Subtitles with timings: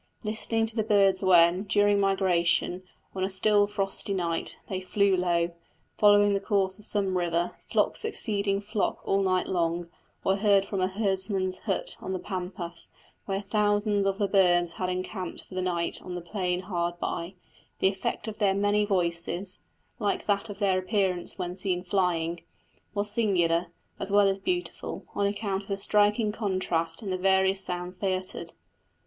[0.23, 2.81] Listening to the birds when, during migration,
[3.13, 5.51] on a still frosty night, they flew low,
[5.99, 9.89] following the course of some river, flock succeeding flock all night long;
[10.23, 12.87] or heard from a herdsman's hut on the pampas,
[13.27, 17.35] when thousands of the birds had encamped for the night on the plain hard by,
[17.77, 19.59] the effect of their many voices
[19.99, 22.41] (like that of their appearance when seen flying)
[22.95, 23.67] was singular,
[23.99, 28.15] as well as beautiful, on account of the striking contrasts in the various sounds they
[28.15, 28.53] uttered.